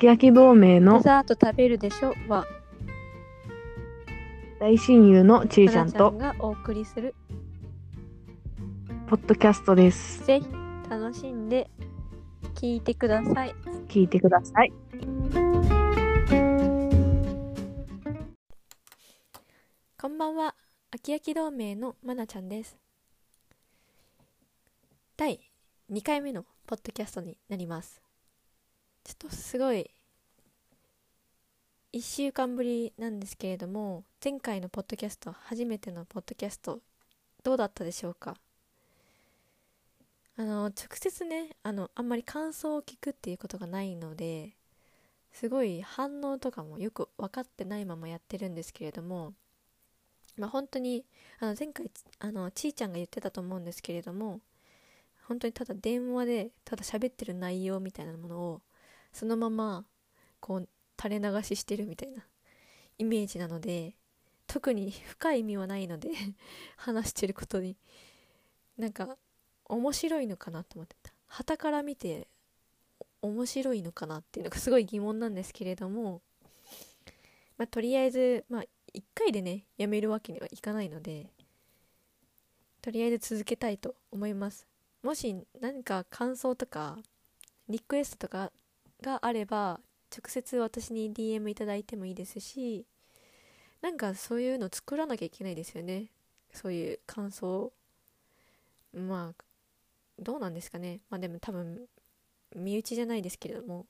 [0.00, 2.14] き焼き同盟デのザート食べるでしょ？
[2.26, 2.46] は。
[4.58, 7.14] 大親友のちいちゃんとがお送りする。
[9.08, 10.24] ポッドキャストです。
[10.24, 10.46] ぜひ
[10.88, 11.70] 楽しんで
[12.54, 13.54] 聞いてください。
[13.88, 14.72] 聞いてください。
[20.00, 20.54] こんばんは。
[20.92, 22.78] 秋焼き同盟のまなちゃんです。
[25.18, 25.40] 第
[25.92, 28.00] 2回目のポッドキャストになります
[29.04, 29.90] ちょっとすごい
[31.92, 36.80] 1週間ぶりなんですけれども前回のポッドキャスト初めてのポッドキャスト
[37.42, 38.36] どうだったでしょうか？
[40.36, 44.50] あの直接ねあのあんまり感想を聞くっていうことがないので
[45.32, 49.32] すごい反応とかもよく分かってないままやってるんですけれども
[50.36, 51.04] まあ本当に
[51.40, 51.90] あの前回
[52.20, 54.40] あのちーちゃんが言ってたと思うんですけれども
[55.26, 58.60] 本当にただ電話でただ喋ってる内容みたいなものを
[59.12, 59.84] そのまま
[60.40, 60.68] こう
[61.00, 62.24] 垂れ流ししてるみたいな
[62.98, 63.94] イメージなので
[64.46, 66.10] 特に深い意味はないので
[66.76, 67.76] 話してることに
[68.76, 69.16] なんか
[69.66, 71.12] 面白いのかなと思ってた。
[71.26, 72.28] 旗から見て
[73.22, 76.22] 面白いのかなっていうのがすごい疑問なんですけれども
[77.56, 78.62] まあとりあえずまあ
[78.94, 81.30] 1回でねやめるわけにはいかないので
[82.82, 84.66] とりあえず続けたいと思います。
[85.02, 86.98] もし何か感想とか
[87.68, 88.50] リクエストとか
[89.02, 92.84] があれば直接私に DM いただいてもいいですし
[93.82, 96.06] なんかそういうの作らなきゃいけないですよね。
[96.52, 97.72] そういう感想。
[98.92, 99.44] まあ
[100.18, 101.00] どうなんですかね。
[101.08, 101.86] まあでも多分
[102.54, 103.86] 身内じゃないですけれども。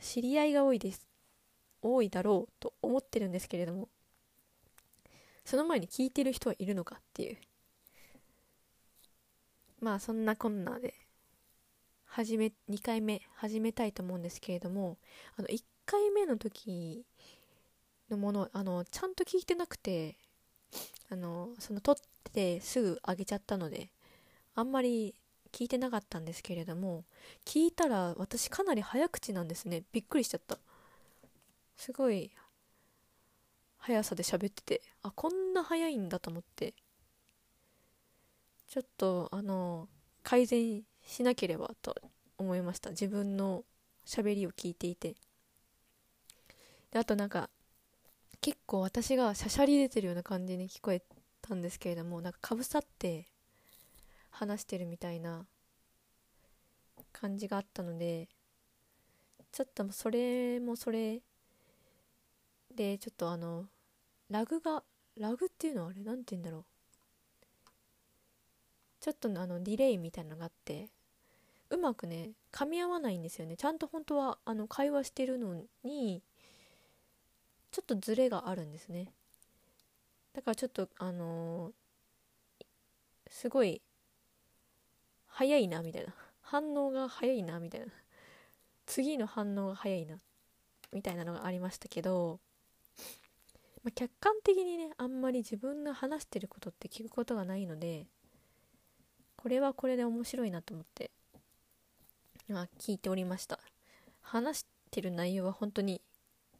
[0.00, 1.06] 知り合いが多いです。
[1.82, 3.88] 多いだろうと思ってるんですけれども。
[5.44, 7.36] その前に聞いてる人はいるのかっていう。
[9.80, 10.94] まあそんなこんなで。
[12.14, 14.98] 始め2回目始めたいと思うんですけれども
[15.36, 17.04] あの1回目の時
[18.08, 20.14] のものあのちゃんと聞いてなくて
[21.10, 21.96] あのその撮っ
[22.32, 23.90] てすぐ上げちゃったので
[24.54, 25.16] あんまり
[25.50, 27.02] 聞いてなかったんですけれども
[27.44, 29.82] 聞いたら私かなり早口なんですね。
[29.90, 30.58] びっくりしちゃった。
[31.76, 32.30] すごい
[33.78, 36.74] 速さで喋っててあこんな速いんだと思って。
[38.68, 39.88] ちょっとあの
[40.22, 41.94] 改善しなければと
[42.38, 42.90] 思いました。
[42.90, 43.64] 自分の
[44.04, 45.14] 喋りを聞いていて。
[46.90, 47.50] であとなんか
[48.40, 51.02] 結構私がしゃしゃり出てるような感じに聞こえ
[51.42, 53.26] たんですけれどもなんかかぶさって
[54.30, 55.46] 話してるみたいな
[57.12, 58.28] 感じがあったので
[59.50, 61.20] ちょっとそれもそれ
[62.74, 63.66] でちょっとあの
[64.30, 64.82] ラグが
[65.18, 66.02] ラグっていうのはあれ？
[66.02, 66.64] なんて言うんだろう。
[69.00, 70.90] ちょっとあのディレイみたいなのがあって。
[71.74, 73.56] うまくね噛み合わないんですよね。
[73.56, 76.22] ちゃんと本当はあの会話してるのに
[77.70, 79.12] ちょっとズレがあるんですね。
[80.32, 81.72] だからちょっとあのー
[83.30, 83.82] すごい
[85.26, 86.14] 早いなみたいな。
[86.42, 87.86] 反応が早いなみたいな。
[88.86, 90.18] 次の反応が早いな
[90.92, 92.38] みたいなのがありましたけど、
[93.82, 98.06] まあ、客観的にねあんまり自分が話してることって聞くことがないので
[99.36, 101.10] これはこれで面白いなと思って、
[102.50, 103.58] あ、聞いておりました。
[104.22, 106.00] 話してる内容は本当に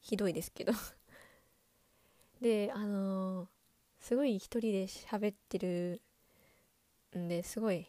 [0.00, 0.72] ひどいですけど。
[2.40, 3.48] であのー
[4.04, 6.02] すごい一人で喋ってる
[7.16, 7.86] んですごい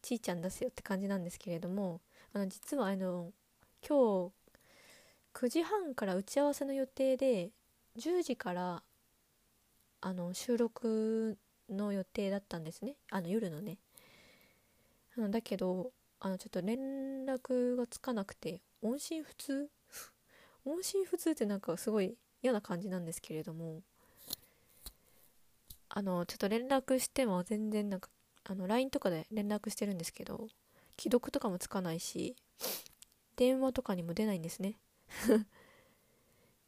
[0.00, 2.00] ちいちゃん出すよって感じなんですけれども
[2.32, 3.30] あの実はあの
[3.86, 4.32] 今日
[5.34, 7.50] 9時半から打ち合わせの予定で
[7.98, 8.82] 10時から
[10.00, 11.36] あの収録
[11.68, 12.96] の予定だったんですね。
[13.10, 13.76] あの夜のね。
[15.14, 19.68] あのだけどあのちょっと連絡がつかなくて音信不通？
[20.64, 23.82] 音信不通ってなんかすごい嫌な感じなんですけれども
[25.88, 28.10] あのちょっと連絡しても全然なんか
[28.44, 30.48] あの LINE とかで連絡してるんですけど
[30.98, 32.36] 既読とかもつかないし
[33.36, 34.78] 電話とかにも出ないんですね。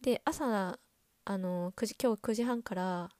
[0.01, 0.79] で朝
[1.25, 3.11] あの9時今日9時半から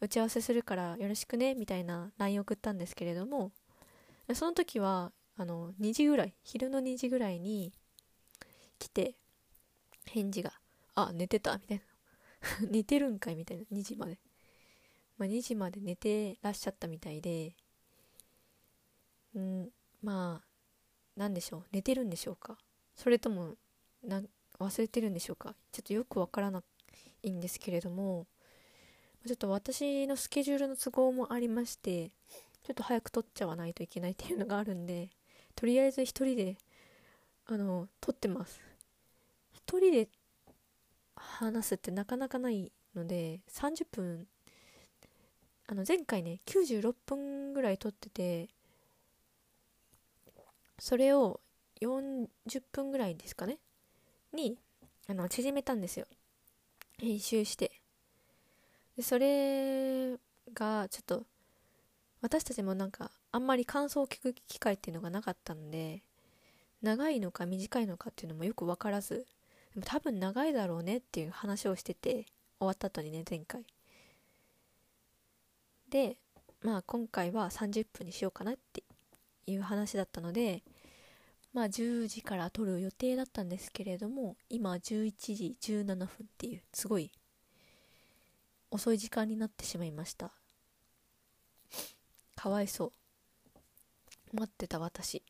[0.00, 3.52] 打ち合わせするからよろしくねみたいな LINE 送ったんですけれども
[4.34, 7.72] その時はあの2時ぐらい昼の2時ぐらいに
[8.78, 9.14] 来て
[10.06, 10.52] 返事が
[10.94, 11.84] 「あ寝てた」みたいな。
[12.70, 13.64] 寝てるんかいみたいな。
[13.72, 14.18] 2時まで。
[15.18, 17.54] まあ、2時まで寝てらっしゃったみたいで
[19.36, 19.70] ん
[20.02, 20.48] まあ
[21.16, 21.64] 何でしょう。
[21.72, 22.58] 寝てるんでしょうか。
[22.94, 23.56] それとも
[24.02, 24.22] な
[24.58, 25.56] 忘れてるんでしょうか。
[25.72, 26.62] ちょっとよくわからな
[27.22, 28.26] いんですけれども
[29.26, 32.10] ちょっと私のスケジュールの都合もありまして
[32.62, 35.10] ちょっと早く撮っちゃわないといけないっていうのがあるんで
[35.56, 36.56] とりあえず一人で
[37.46, 38.60] あの撮ってます。
[39.52, 40.08] 一人で
[41.16, 44.26] 話すってなかなかないので30分
[45.66, 48.48] あの前回ね96分ぐらい撮ってて
[50.78, 51.40] それを
[51.80, 52.28] 40
[52.70, 53.58] 分ぐらいですかね
[54.32, 54.58] に
[55.08, 56.06] あの縮めたんですよ。
[56.98, 57.72] 編集して。
[58.96, 60.16] でそれ
[60.54, 61.24] がちょっと
[62.22, 66.02] 私たちもなんかあんまり感想を聞く機会っていうのがなかったんで
[66.80, 69.26] 長いのか短いのかっていうのもよく分からず
[69.74, 72.24] でも多分長いだろうねっていう話をしてて
[72.58, 73.66] 終わった後にね前回。
[75.90, 76.16] で
[76.62, 78.84] まあ今回は30分にしようかなって
[79.46, 80.62] いう話だったので
[81.52, 86.06] まあ10時から撮る予定だったんですけれども今11時17分っ
[86.38, 87.12] ていうすごい
[88.70, 90.32] 遅い時間になってしまいました。
[92.34, 93.05] かわいそう。
[94.36, 95.22] 待ってた私。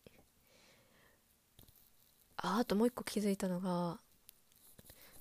[2.36, 3.98] ああともう一個気づいたのが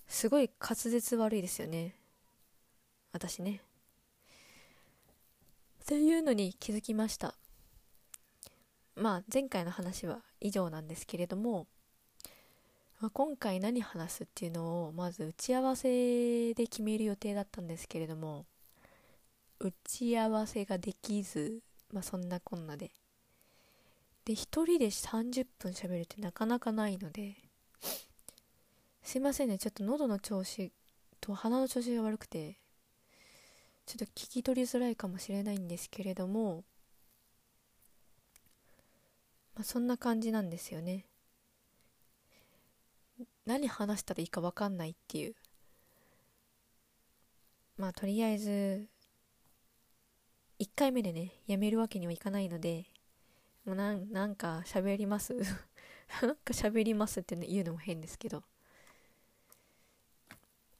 [0.08, 1.96] すごい滑舌悪いですよね。
[3.12, 3.62] 私ね。
[5.84, 7.36] っていうのに気づきました。
[8.96, 11.68] まあ前回の話は以上なんですけれども、
[13.00, 18.46] まあ、今回何話すっていうのをまず打ち合わせで決める予定だったんですけれども
[19.60, 21.60] 打ち合わせができず
[21.92, 22.92] まあそんなこんなで。
[24.26, 27.36] で一人で30分喋るってなかなかないので。
[29.04, 29.60] すいませんね。
[29.60, 30.72] ちょっと喉の調子
[31.22, 32.58] と鼻の調子が悪くて
[33.86, 36.64] ちょっと聞き取りづらいかもしれないんですけれども。
[39.54, 41.06] まあそんな感じなんですよね。
[43.46, 45.36] 何話したらいいか分かんないっていう。
[47.78, 48.88] まあとりあえず
[50.60, 52.88] 1回目でねやめるわけにはいかないので。
[53.66, 55.34] もうなんなんか喋ります？
[56.22, 58.44] なんか喋りますって言うのも変ですけど。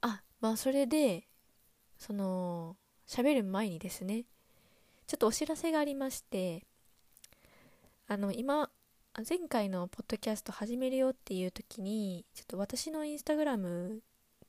[0.02, 1.28] あまあそれで
[1.98, 2.78] その
[3.08, 4.26] 喋る前にですね。
[5.08, 6.66] ちょっとお知らせがありまして
[8.08, 8.72] あの今
[9.30, 14.02] 前回のポッドキャスト始めるよっていう時にちょっと私のインスタグラム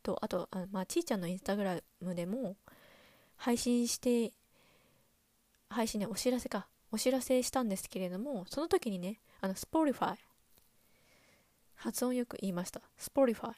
[0.03, 2.57] とあとあまあちーちゃんのインスタグラムでも
[3.37, 4.33] 配信して
[5.69, 6.67] 配信ねお知らせか。
[6.93, 10.17] お知らせしたんですけれどもその時にねあの Spotify
[11.75, 12.81] 発音よく言いました。
[12.99, 13.53] Spotify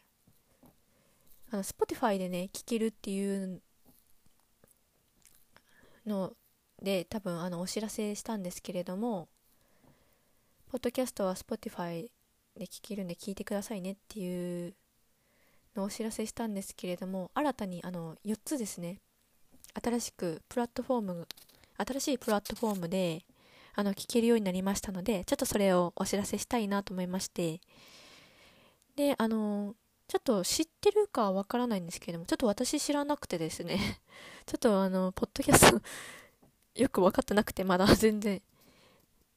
[1.51, 3.63] あの Spotify でね聴けるっていう
[6.07, 6.33] の
[6.83, 9.29] で多分あのお知らせしたんですけれども
[10.71, 12.09] ポッドキャストは Spotify
[12.57, 14.75] で聴けるんで聞いてくださいねっていう
[15.77, 18.99] のをお知らせしたんですけれども新たにあの4つですね。
[19.81, 21.29] 新しくプラットフォーム
[21.79, 23.25] 新しいプラットフォームで
[23.75, 27.61] あの聞けるようになりましたのでちょっとそれをお知らせしたいなと思いまして。
[28.97, 29.77] であの
[30.09, 33.79] ちょっと知ってるかはわからないんですけれどもちょっと私知らなくてですね。
[34.47, 35.83] ちょっとあのポッドキャスト
[36.81, 38.43] よく分かってなくてまだ全然。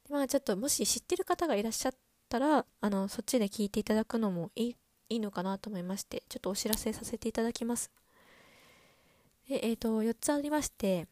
[0.08, 1.94] まあちょっともし知ってる方がいらっしゃっ
[2.28, 4.76] たらあのそっちで聞いていただくのもいい
[5.10, 7.90] いいのかなと思いましてちょっとお知らせさせていただきます。
[9.48, 11.06] でえっ、ー、と4つありまして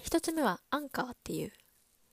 [0.00, 1.52] 1つ目はアンカーっていう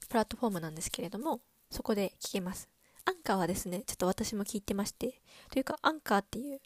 [0.08, 1.40] プラットフォームなんですけれども
[1.70, 2.68] そこで聞けます。
[3.04, 6.60] アンカーはですねちょっと私も聞いてましてというかアンカーっていう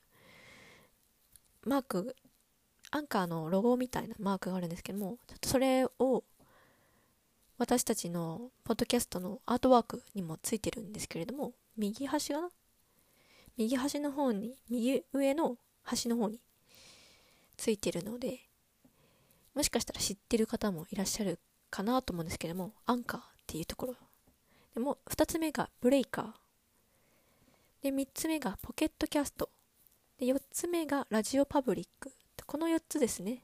[1.64, 2.16] マーク
[2.90, 6.24] アンカーのロゴみたいなマークがあるんですけどもちょっとそれを
[7.56, 12.48] 私たちのポッドキャストのアートワークにもついてるんですけれども右端が
[13.56, 16.40] 右端の方に右上の端の方に
[17.56, 18.40] ついてるので
[19.54, 21.38] もしかしたら知ってる方もいらっしゃる
[21.70, 23.94] かなと思うんですけどもアンカーっていうところ。
[24.74, 26.26] でも2つ目がブレイカー。
[27.82, 29.48] で3つ目がポケットキャスト。
[30.18, 32.12] で4つ目がラジオパブリック。
[32.46, 33.42] この4つですね。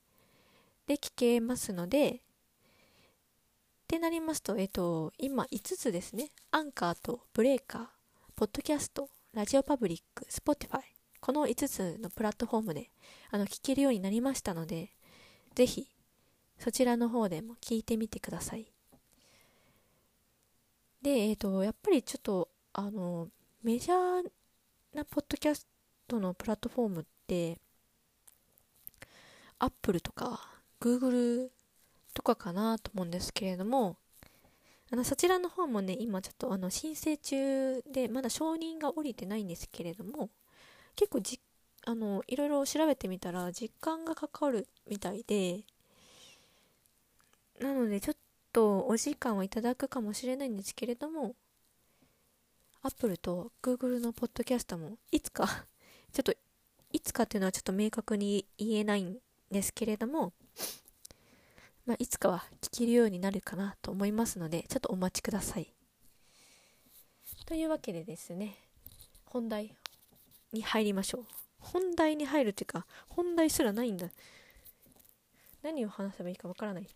[0.87, 2.12] で聞けますのでっ
[3.90, 6.31] てなりますと、えっと、今5つですね。
[6.52, 7.87] アンカーとブレーカー、
[8.37, 10.83] ポッドキャスト、ラジオパブリック、スポティファイ。
[11.21, 12.88] この5つのプラットフォームで
[13.33, 14.90] あの聞けるようになりましたので、
[15.57, 15.88] ぜひ
[16.61, 18.71] そちらの方でも聞いてみてください。
[21.02, 23.29] で、えっ、と、やっぱりちょっと、あの、
[23.64, 24.31] メジャー
[24.95, 25.67] なポッドキャス
[26.07, 27.59] トのプラットフォームって、
[29.61, 30.40] Apple とか
[30.81, 31.49] Google
[32.14, 33.97] とかかなと思うんですけれども
[34.90, 40.31] あのそちらの方もね今ちょっとあの申請中でまだ承認が下りてないんですけれども
[40.97, 41.38] 結構じ
[41.87, 45.61] あのいろいろ調べてみたら実感がかかるみたいで
[47.61, 48.17] なのでちょっ
[48.52, 51.35] とお時間をいただくかもしれないんですけれども
[52.83, 55.47] Apple と Google のポッドキャストもいつか
[56.12, 56.35] ちょっと
[56.93, 59.19] いつかっていうのはちょっと明確に言えないん
[59.50, 60.33] ですけれども、
[61.85, 65.73] まあ、いつかは聞けるようになるかなと思いますのでちょっとお待ちください。
[67.45, 68.57] というわけでですね
[69.26, 69.76] 本題
[70.52, 71.26] に入りましょう。
[71.59, 74.09] 本題に入るっていうか本題すらないんだ。
[75.62, 76.88] 何を話せばいいかわからない。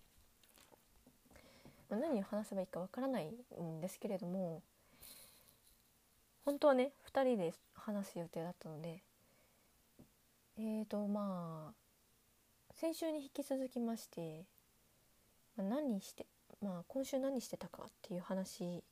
[1.95, 4.63] まあ、何を話せばいいかわからないんですけれども
[6.45, 9.01] 本当はね2人で話す予定だったので
[10.59, 11.73] えーとまあ
[12.75, 14.45] 先週に引き続きまして、
[15.57, 16.27] まあ、何して
[16.61, 18.83] まあ今週何してたかっていう話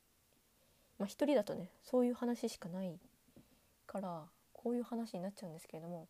[0.97, 2.97] まあ一人だとねそういう話しかない
[3.85, 6.07] からこういう話になっちゃうんですけれども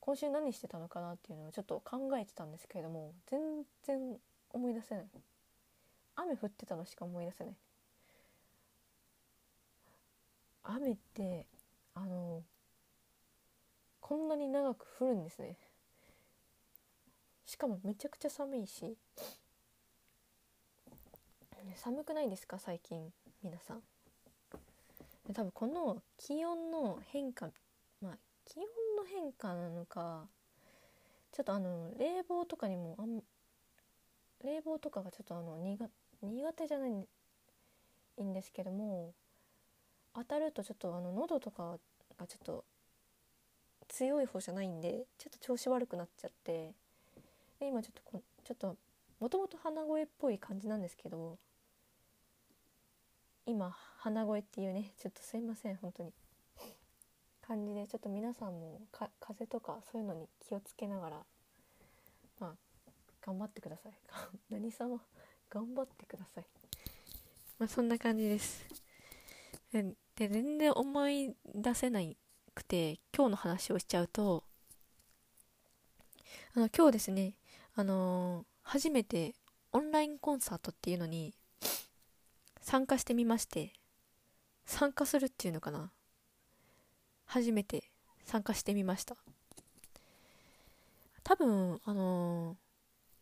[0.00, 3.40] 今週何してたのかなっていうのをちょっと考えてたんですけれども全
[3.84, 4.18] 然
[4.50, 5.06] 思い出せない。
[6.16, 7.54] 雨降ってたのしか思い出せない。
[10.64, 11.46] 雨って
[11.94, 12.42] あの
[14.00, 15.56] こんなに長く降るんですね。
[17.46, 18.96] しかもめちゃくちゃ寒いし。
[21.76, 22.58] 寒くないですか？
[22.58, 23.12] 最近
[23.42, 23.82] 皆さん。
[25.32, 27.50] 多分この気温の変化
[28.00, 28.64] まあ気温
[28.96, 30.26] の変化なのか
[31.32, 33.22] ちょっとあの冷房とかにもあん
[34.44, 35.88] 冷房とかがちょっとあの苦
[36.22, 39.12] 苦手じゃないんですけども
[40.14, 41.78] 当たるとちょっとあの喉とか
[42.18, 42.64] がちょっと
[43.88, 46.72] 強い方じゃないんでちょっと調子悪くなっちゃって
[47.60, 48.76] で今ちょっとこちょっと
[49.20, 51.38] もともと鼻声っぽい感じなんですけど
[53.46, 56.12] 今鼻声っていうねちょっとすいません本当に。
[57.48, 61.16] 感じでちょっと皆さんもか風邪とかそういうのに気をつけながら
[62.38, 62.50] まあ
[63.28, 63.92] 頑張ってください。
[64.48, 65.04] 何様？
[65.50, 66.46] 頑張ってください。
[67.58, 68.64] まあそんな感じです。
[69.70, 72.16] で全然思い出せない
[72.54, 74.44] くて今日の話をしちゃうと
[76.54, 77.34] あの今日ですね
[77.74, 79.34] あのー、初めて
[79.72, 81.34] オンラインコンサートっていうのに
[82.62, 83.74] 参加してみまして
[84.64, 85.92] 参加するっていうのかな。
[87.26, 87.90] 初めて
[88.24, 89.16] 参加してみました。
[91.22, 92.67] 多分あのー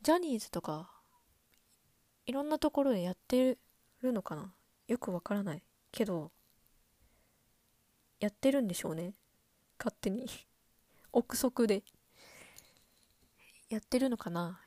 [0.06, 0.88] ジャニーズとか
[2.26, 3.58] いろんなところでやって
[4.02, 4.54] るのかな？
[4.86, 5.64] よくわからない。
[5.90, 6.30] けど
[8.20, 9.14] やってるんでしょうね。
[9.76, 10.28] 勝手に。
[11.10, 11.82] 憶測で。
[13.68, 14.60] やってるのかな？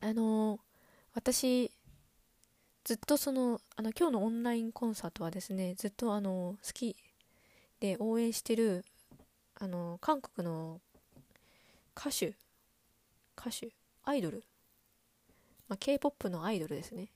[0.00, 0.60] あのー、
[1.12, 1.70] 私
[2.84, 6.96] ずっとそのあの今日のオンラインコンサートはですねずっとあの好き
[7.80, 8.82] で応援してる
[9.56, 10.80] あの韓国の
[11.94, 12.34] 歌手
[13.40, 13.72] 歌手
[14.04, 14.44] アイドル、
[15.68, 17.08] まあ、K-POP のアイドルですね。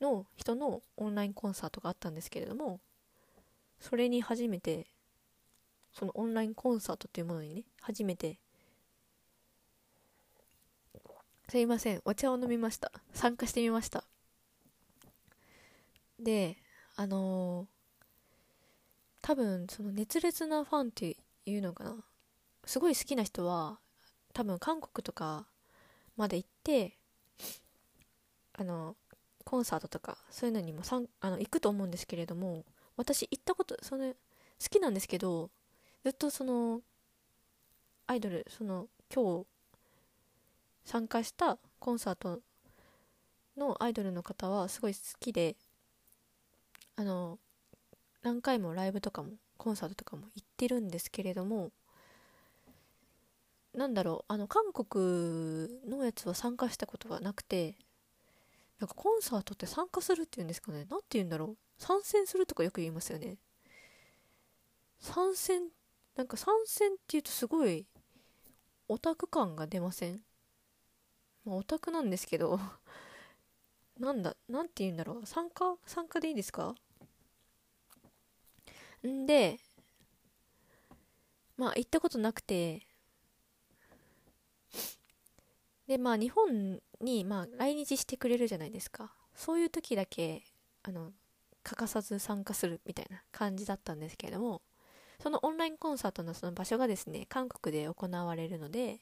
[0.00, 2.78] の人のオンラインコンサートがあったんですけれども
[3.80, 4.86] それに初めて
[5.92, 8.38] そのオンラインコンサートというものにね初めて
[11.48, 12.92] すいませんお茶を飲みました。
[13.14, 14.04] 参加してみました。
[16.20, 16.58] で
[16.94, 17.66] あのー、
[19.22, 21.16] 多分その熱烈なファンって
[21.46, 21.96] いうのかな。
[22.66, 23.78] すごい好きな人は
[24.38, 25.46] 多分韓国とか
[26.16, 26.96] まで行って
[28.56, 28.94] あの
[29.44, 32.64] コンサートとかそういうのにもさんあの行くと思うんですけれども
[32.96, 34.14] 私行ったことその好
[34.70, 35.50] きなんですけど
[36.04, 36.82] ずっとその
[38.06, 39.46] アイドルその今日
[40.84, 42.38] 参加したコンサート
[43.56, 45.56] のアイドルの方はすごい好きで
[46.94, 47.40] あの
[48.22, 51.72] 何回もライブとかもコンサートとかも行ってるんですけれども
[53.78, 57.76] なんだろうあの韓国のやつは参加したことがなくて
[58.80, 63.36] なんかコンサートって参加するっていうんですかね何て言うんだろう参戦するとかよく言いますよね。
[64.98, 65.68] 参戦
[66.16, 67.86] なんか参戦って言うとすごい
[68.88, 70.20] オタク感が出ません？
[71.44, 72.58] まあオタクなんですけど
[73.96, 76.74] なんだなんて言うんだろう参加参加でいいですか？
[79.06, 79.60] んで
[81.56, 82.87] まあ行ったことなくて
[85.86, 89.12] でまあ日本にまあ来日してくれるじゃないですか。
[89.34, 90.42] そういう時だけ
[90.82, 91.12] あの
[91.62, 94.62] 欠かさず参加するみたいな感じだったんですけれども
[95.22, 99.00] そのオンラインコンサートのその場所がですね韓国で行われるので、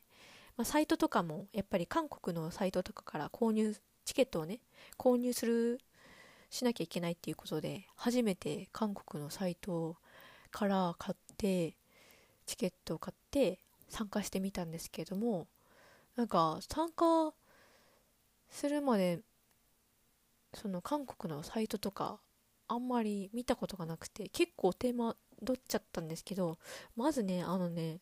[0.57, 4.61] まあ、サイトとかもやっぱり韓国のサイトとかから購入チケットをね
[4.99, 5.81] 購入する
[6.51, 9.97] しなきゃいけないっていうことで初めて韓国のサイト
[10.51, 11.77] から買って
[12.47, 13.59] チケットを買って
[13.89, 15.47] 参加してみたんですけれども、
[16.17, 17.33] なんか参加
[18.49, 19.21] するまで
[20.55, 22.21] その韓国のサイトとか
[22.69, 26.59] あんまり見たことがなくて結構手間取っちゃったんですけど
[26.97, 28.01] まずねあのね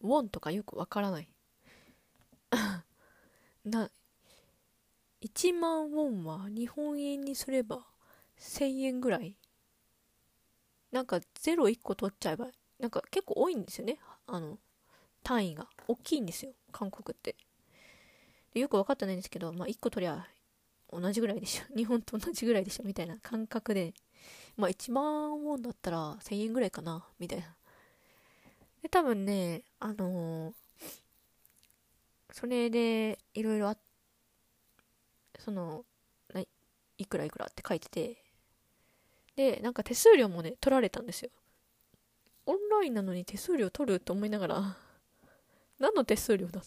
[0.00, 1.28] ウォンとかよくわからない。
[3.64, 3.90] な
[5.20, 7.86] 1万ウォンは日本円にすれば
[8.38, 9.36] 1000円ぐらい。
[10.92, 13.98] なんか01個取っちゃえばなんか結構多いんですよね。
[14.26, 14.58] あの
[15.22, 17.36] 単位が大きいんですよ韓国って。
[18.54, 20.26] よく分かってないんですけど、まあ、1個取りゃ
[20.92, 21.64] 同じぐらいでしょ。
[21.76, 23.94] 日本と同じぐらいでしょみたいな感覚で。
[24.56, 27.56] まあ1万ウォンだったら1000円ぐらいかなみたいな。
[28.82, 30.54] で多分ねあのー、
[32.32, 33.76] それでいろいろあ
[35.38, 35.84] その
[36.98, 38.24] いくらいくらって書いてて。
[39.36, 41.30] でなんか手数料もね取られたんですよ。
[42.46, 44.76] オンラインなのに手数料取ると思いながら。
[45.80, 46.64] 何の手数料だっ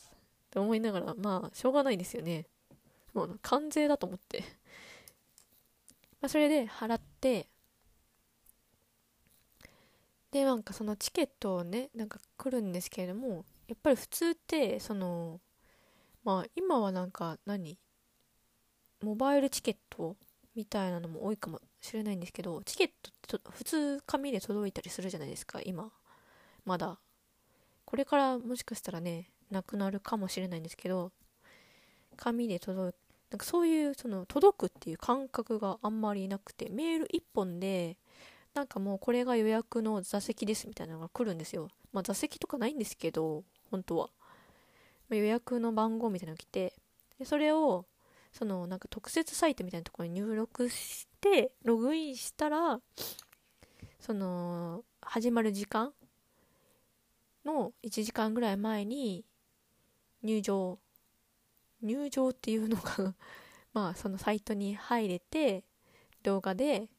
[0.49, 2.47] て思いながらまあしょうがないですよね。
[3.13, 4.43] もう関税だと思って。
[6.19, 7.47] まあそれで払って
[10.31, 15.39] でなんかそのチケットをねなんか来るんですけれどもやっぱり普通ってその
[16.23, 17.77] まあ今はなんか何
[19.03, 20.15] モバイルチケット
[20.55, 22.89] みたいなのも多いかもしれないんですけどチケッ
[23.27, 25.91] トって普通紙で届いたりするじゃないですか今。
[26.65, 26.97] まだ。
[27.85, 31.11] これからもしかしたらねなくなるかもしれないんですけど
[32.17, 32.95] 紙で届く
[33.31, 37.97] なんかそういうその届くっていう感覚があんまりなくてメール1本で
[38.53, 41.69] なんかもうこれが予約の座席ですみたいなのが来るんですよ。
[41.91, 44.09] まあ座席とかないんですけど、本当は。
[45.09, 46.73] まあ、予約の番号みたいなのが来て、
[47.17, 47.85] でそれを、
[48.31, 52.79] そのなんか特設サイトみたいなところに入力して、ログインしたら、
[53.99, 55.91] その、始まる時間
[57.45, 59.25] の1時間ぐらい前に
[60.21, 60.79] 入場、
[61.81, 63.15] 入場っていうのが
[63.73, 65.63] まあそのサイトに入れて、
[66.23, 66.89] 動画で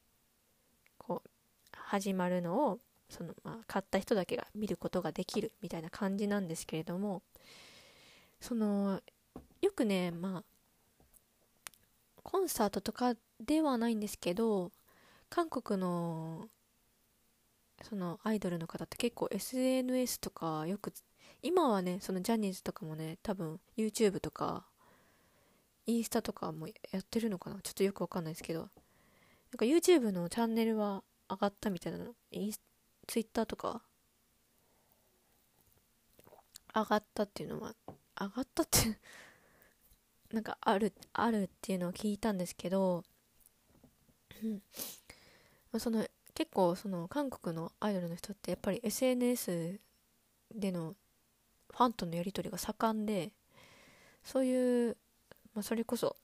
[0.99, 1.31] こう
[1.73, 7.23] 始まるのをその、まあ、買った人だけが見ることができるみたいな感じなんですけれども
[8.41, 9.01] その
[9.61, 10.45] よくねまあ
[12.23, 14.73] コンサートとかではないんですけど
[15.29, 16.49] 韓国の
[17.89, 20.93] そのアイドルの方って結構 SNS とかよく
[21.43, 24.65] 今はねそのジャニーズとかもね多分 YouTube とか
[25.87, 27.61] インスタとかもやってるのかな？
[27.63, 28.61] ちょっとよくわかんないですけど。
[28.61, 28.71] なん
[29.59, 32.15] か YouTube のチャンネルは上がったみたいなの？
[32.31, 32.61] インス
[33.07, 33.83] ツイッターとか？
[36.75, 37.75] 上がったっていうのは
[38.19, 38.99] 上がったって
[40.33, 43.05] なんかあるあるっていうのを聞いたんですけど、
[45.79, 49.79] その結構その韓国のアイドルの人ってやっぱり SNS
[50.55, 50.95] での
[51.71, 53.31] ファンとのやり取りが盛んで
[54.25, 54.97] そういう、
[55.55, 56.17] まあ、それこそ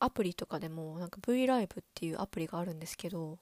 [0.00, 3.38] アプリとかでもなんか V ライブっていうアプリがあるんですけど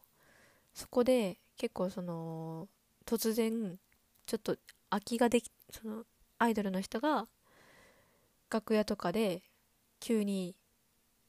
[0.74, 2.68] そこで結構その
[3.06, 3.78] 突然
[4.26, 4.56] ちょっと
[4.90, 6.04] 空きができその
[6.38, 7.26] アイドルの人が
[8.50, 9.42] 楽屋とかで
[10.00, 10.54] 急に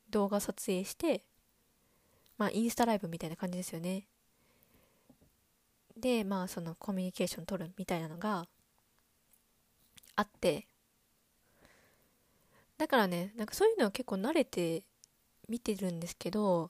[0.10, 1.24] 動画撮影して
[2.38, 4.08] まあインスタライブみたいな感じですよね。
[6.00, 8.48] でまあそのコミュニケーション取るみたいなのが
[10.16, 10.68] あって。
[12.78, 14.84] だからねなんかそういうのは結構慣れて
[15.50, 16.70] 見てるんですけど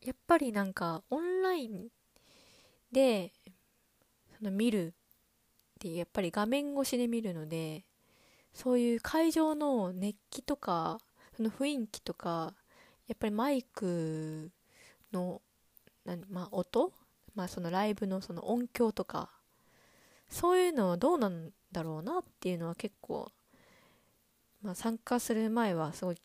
[0.00, 1.88] やっぱりなんかオンライン
[2.92, 3.32] で
[4.38, 4.92] その見るっ
[5.80, 7.84] てやっぱり画面越しで見るので
[8.54, 10.98] そういう会場の熱気とか
[11.36, 12.54] その雰囲気とか
[13.08, 14.50] やっぱりマイク
[15.12, 15.42] の
[16.04, 16.92] 何、まあ、音、
[17.34, 19.30] まあ、そのライブのその音響とか
[20.28, 23.30] そういうのはどうなんだろうなっていうのは結構、
[24.62, 26.16] まあ、参加する前はすごい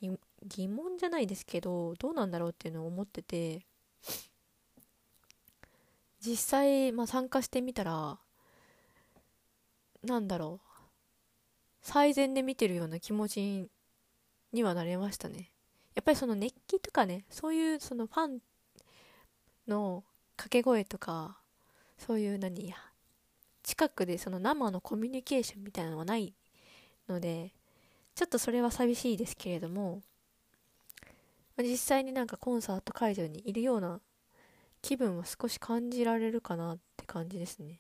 [0.44, 3.66] 疑問じゃないですけどどうなんだろうっていうのを思ってて
[6.20, 8.18] 実際、まあ、参加してみたら
[10.04, 10.68] なんだろう
[11.82, 13.70] 最善で見てるような気持ち
[14.54, 15.52] にはなれましたね。
[15.94, 18.40] やっぱりその熱気とかねそういうそのファン
[19.68, 20.04] の
[20.36, 21.38] 掛け声とか
[21.98, 22.76] そういう何や
[23.64, 26.34] 近くでその生のコミュニケーションみたいなのはない
[27.08, 27.52] ので
[28.14, 30.02] ちょっとそれは寂しいですけれども
[31.58, 34.00] 実際になんかコンサート会場にいるような
[34.82, 37.80] 気分は少し感じられるかなって感じですね。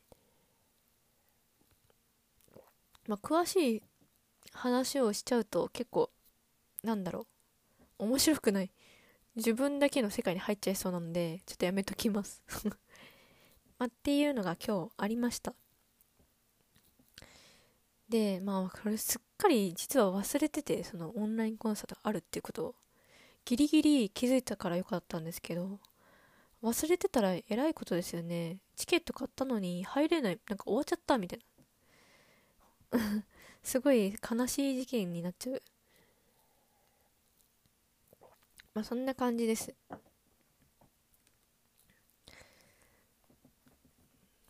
[3.08, 3.84] まあ、詳しい
[4.54, 6.10] 話をしちゃうと結構
[6.84, 7.28] なんだろ
[8.00, 8.72] う面白くない
[9.36, 12.41] 自分だけの世界に入っちゃいそうなのでちょっとやめときます。
[13.78, 15.54] まあ、っていうのが今日ありました。
[18.08, 22.76] でまあこれすっかり実は忘れててそのオンラインコンサートがあるっていうことを
[23.45, 25.80] ギリギリ気づいたからよかったんですけど
[26.63, 28.60] 忘れてたらえらいことですよね。
[28.76, 31.39] チケット買ったのに入れないなんか終わっちゃったみたい
[32.91, 33.00] な。
[33.62, 35.62] すごい悲しい事件になっちゃう。
[38.75, 39.73] まあそんな感じです。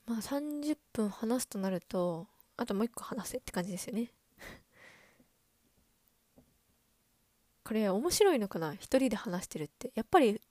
[0.07, 4.11] まあ30分話すとなるとあともう一個話せって感じですよね。
[7.63, 8.73] これ面白いのかな？
[8.73, 9.91] 一人で話してるって。
[9.93, 10.41] やっぱり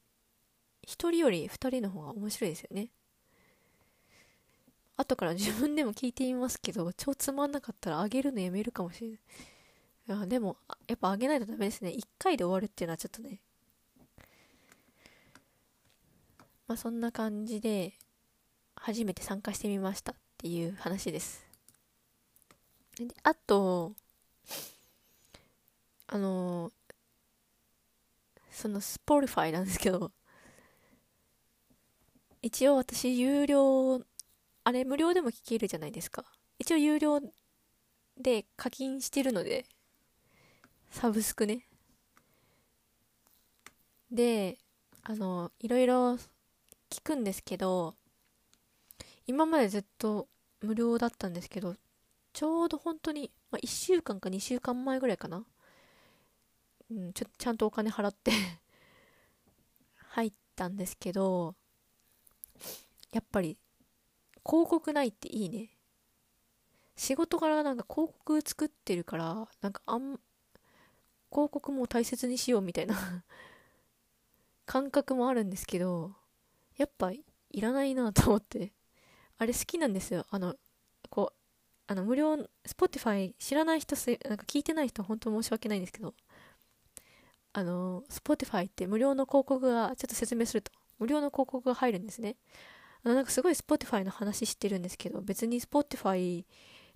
[0.82, 2.90] 一人より二人の方が面白いですよね。
[4.96, 9.18] 後から自分でも聞いてみますけど超つまんなかったらあげるのやめるかもしれない。
[10.06, 10.56] いやでも
[10.86, 11.90] やっぱあげないとダメですね。
[11.90, 13.40] 一回で終わるっていうのはちょっとね
[16.66, 17.92] まあそんな感じで
[18.76, 21.44] 初めて参加してみましたっていう話です。
[22.98, 23.92] であと
[26.06, 26.70] あの
[28.50, 30.12] その Spotify なんですけど
[32.40, 34.00] 一応私有料
[34.64, 36.24] あれ無料でも聞けるじゃないですか。
[36.58, 37.20] 一応有料
[38.16, 39.66] で課金してるので
[40.90, 41.66] サブスクね。
[44.10, 44.58] で
[45.02, 46.18] あのいろいろ
[46.94, 47.96] 聞くんですけど
[49.26, 50.28] 今までずっと
[50.60, 51.74] 無料だったんですけど
[52.32, 55.44] ちょうど本当に、まあ、1週間か2週間前ぐらいかな、
[56.88, 58.30] うん、ちょちゃんとお金払って
[60.10, 61.56] 入ったんですけど
[63.10, 63.58] やっぱり
[64.46, 65.70] 広告ないっていいね。
[66.96, 70.20] 仕事柄なんか広告作ってるからなんかあん
[71.32, 72.94] 広告も大切にしようみたいな
[74.64, 76.14] 感覚もあるんですけど
[76.76, 77.24] やっぱい
[77.60, 78.72] らないなと思って。
[79.36, 80.24] あれ好きなんですよ。
[80.30, 80.54] あの
[81.10, 81.34] こう
[81.86, 82.34] あの無料
[82.66, 86.14] Spotify 知らない人すなんか聞いてない人本当申し訳ないんですけど。
[87.56, 90.72] あの Spotify って無料の広告がちょっと説明すると。
[90.98, 92.36] 無料の広告が入るんですね。
[93.04, 96.44] あのなんかすごい Spotify の話してるんですけど別に Spotify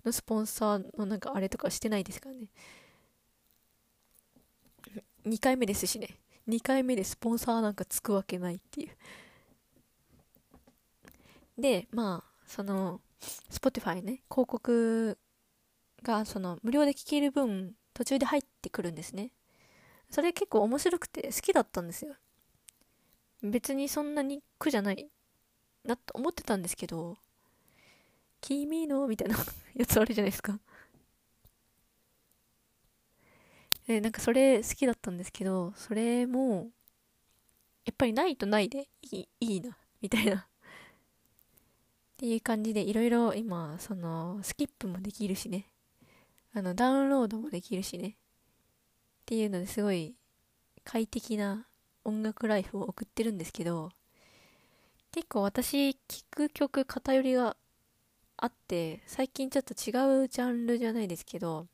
[0.05, 2.47] のスポンサーのなんかあれとかしてないですからね。
[5.25, 6.19] 2回目ですしね。
[6.47, 8.89] 2回目でスポンサーなんかつくわけないっていう。
[11.59, 13.01] でまあその
[13.51, 15.17] Spotify ね広告
[16.03, 19.31] がその無料で聴ける分途中で入ってくるんですね。
[20.09, 22.15] それ結構面白くて好きだったんですよ。
[23.43, 25.09] 別にそんなに苦じゃない
[25.85, 27.17] なと思ってたんですけど
[28.41, 29.37] 君のみたいな
[29.75, 30.59] やつあるじゃないですか。
[33.87, 36.69] でなんかそれ好きだったんですけどそれも
[37.85, 40.48] やっぱりないとないでいいいいなみたいな。
[42.19, 45.67] っていう感じでいろいろ今そのスキップもできるしね。
[46.53, 48.09] あのダウンロードもできるしね。
[48.09, 48.13] っ
[49.25, 50.15] ていうのですごい
[50.83, 51.65] 快適な
[52.03, 53.91] 音楽ライフを送ってるんですけど
[55.13, 57.55] 結構私聴く曲偏りが
[58.35, 61.67] あって最近ちょっと違うジャンルじゃないですけど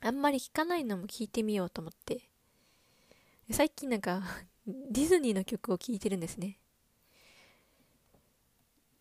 [0.00, 2.22] あんまり聴かないのも聴いてみようと思って。
[3.50, 4.22] 最近なんか
[4.66, 6.59] ディズニーの曲を聴いてるんですね。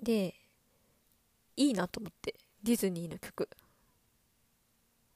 [0.02, 0.36] で
[1.56, 3.50] いいなと思ってディズニーの曲。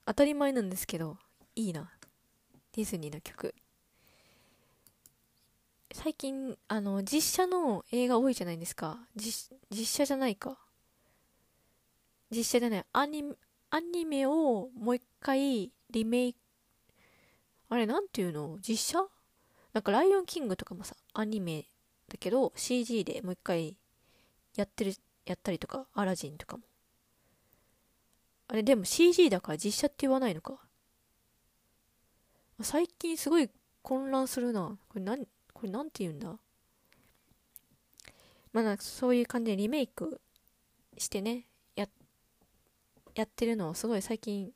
[0.06, 1.18] 当たり前なんですけど
[1.56, 1.90] いいな。
[2.74, 3.54] ディズニーの曲。
[5.94, 9.00] 最近あの実写の映画多いじゃないですか。
[9.16, 10.58] 実写じゃないか。
[12.32, 12.86] 実写じゃない。
[12.92, 13.24] アニ
[13.70, 16.40] アニメをもう一回リメイク
[17.70, 18.58] あれなんていうの？
[18.60, 19.08] 実写？
[19.72, 21.66] なんかライオンキングとかもさアニメ
[22.10, 23.76] だけど CG でもう一回
[24.56, 24.94] やってる
[25.26, 26.64] やったりとかアラジンとかも。
[28.48, 30.60] あれでも CG だから実写って言わないのか。
[32.62, 33.50] 最近すごい
[33.82, 34.78] 混乱するな。
[34.90, 36.38] これ何これ何て言うんだ。
[38.52, 40.22] まあそういう感じでリメイク
[40.98, 41.88] してねや
[43.16, 44.52] やってるのをすごい最近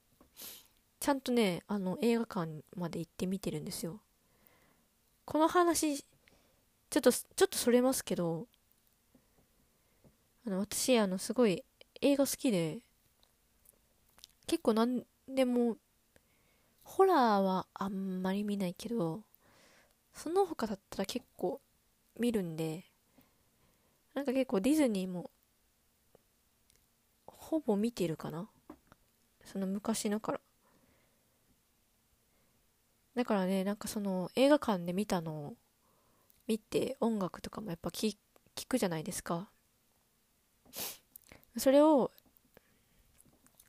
[1.00, 4.00] ちゃんとねあの映画館まで行って見てるんですよ。
[5.26, 8.48] この話ちょっとちょっとそれますけど
[10.48, 11.62] あの私あのすごい
[12.02, 12.80] 映画好きで
[14.46, 15.76] 結構何でも
[16.84, 19.24] ホラーはあんまり見ないけど
[20.14, 21.60] その他だったら結構
[22.18, 22.86] 見るんで
[24.14, 25.30] なんか結構ディズニーも
[27.26, 28.48] ほぼ見てるかな？
[29.44, 30.40] その昔のから。
[33.16, 35.54] だからねなんかその映画館で見たのを
[36.48, 38.16] 見て音楽とかもやっぱ聞
[38.68, 39.50] くじゃないですか。
[41.58, 42.12] それを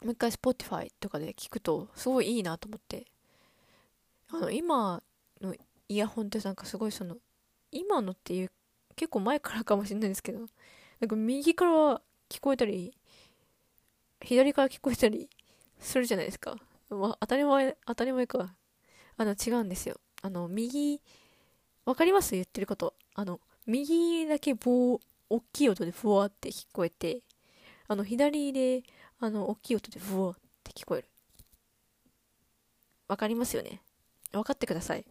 [0.03, 3.07] もう一回 Spotify とかで聞くとすごいいいなと思って。
[4.31, 5.03] あの今
[5.41, 5.55] の
[5.89, 7.17] イヤホンってなんかすごいその
[7.73, 8.51] 今のっていう
[8.95, 10.41] 結構前からかもしれないんですけど
[11.01, 12.95] なんか右から聞こえたり
[14.21, 15.31] 左から聞こえたり
[15.81, 16.57] するじゃないですか、
[16.91, 18.55] まあ、当たり前当たり前か。
[19.17, 19.99] あの違うんですよ。
[20.21, 21.01] あの右
[21.87, 22.35] わかります？
[22.35, 22.95] 言ってること。
[23.15, 27.23] あの右だけ棒大きい音でふわって聞こえて
[27.87, 28.83] あの左で
[29.21, 31.09] あの大きい音でふわって聞こえる。
[33.09, 33.81] わかりますよね？
[34.33, 35.05] 分かってください。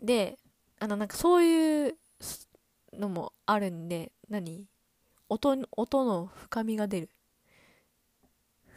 [0.00, 0.38] で
[0.78, 1.96] あのなんかそういう
[2.92, 4.66] のもあるんで何？
[5.28, 7.10] 音音の深みが出る。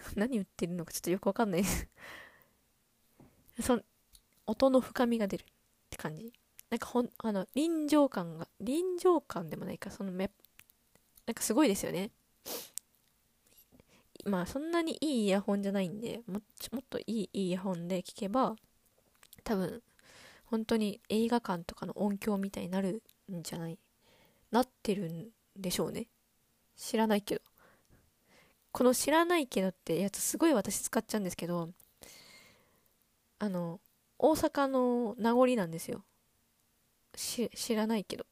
[0.15, 1.63] 何言ってるのかちょっとよくわかんない。
[1.63, 1.87] で す
[3.61, 3.79] そ
[4.47, 5.45] 音の深みが出るっ
[5.89, 6.33] て感じ。
[6.71, 10.31] なんかほんあの臨場感が臨場感でもないかそのめ
[11.27, 12.11] なんかすごいですよね。
[14.25, 18.55] まあそんなにいいイヤホンじゃないんでももっといいイヤホンで聞けば
[19.43, 19.81] 多分
[20.45, 23.77] 本当に映画館とかの音響みたいになるんじゃない
[24.51, 26.07] なってるんでしょうね。
[26.77, 27.41] 知らないけど。
[28.71, 31.69] この知らないけどってやつすごい私使っちゃうんですけど
[33.39, 33.81] あの
[34.17, 36.05] 大阪の名残なんですよ。
[37.15, 38.25] し知らないけど。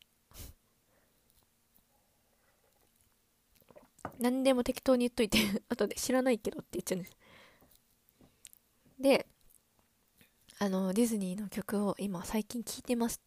[4.20, 5.40] 何でも適当に言っといて
[5.70, 7.18] 後で知らないけどって言っちゃうんです
[9.00, 9.28] で
[10.58, 13.22] あのディズニーの曲を今最近聴いてます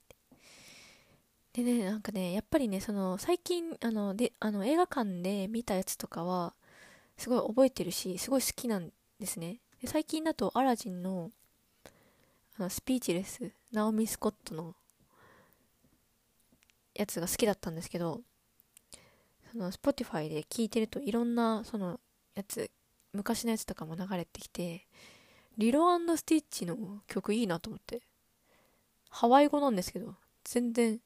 [1.55, 6.55] でねなんかねやっぱりねその最近あのであの映画館で見たやつとかは
[7.17, 9.61] すごい覚えてるしすごい好きなんですね。
[9.81, 11.31] で最近だとアラジンの
[12.57, 14.75] あのスピーチレスナオミ・スコットの
[16.95, 18.21] やつが好きだったんですけど
[19.51, 22.01] その Spotify で聴いてるといろんなその
[22.35, 22.71] やつ
[23.13, 24.87] 昔のやつとかも流れてきて
[25.59, 26.77] リロスティッチの
[27.07, 28.01] 曲いいなと思って。
[29.11, 30.99] ハワイ語なんですけど全然